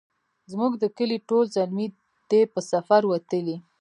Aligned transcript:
زموږ 0.51 0.73
د 0.77 0.83
کلې 0.97 1.17
ټول 1.29 1.45
زلمي 1.55 1.87
دی 2.29 2.41
په 2.53 2.59
سفر 2.71 3.01
وتلي 3.11 3.57